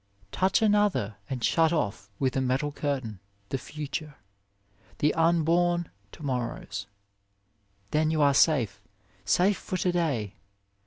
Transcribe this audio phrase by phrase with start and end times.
[0.31, 3.19] Touch another and shut off, with a metal curtain,
[3.49, 4.15] the Future
[4.97, 6.87] the unborn to morrows.
[7.91, 8.81] Then you are safe,
[9.27, 10.33] safe for to day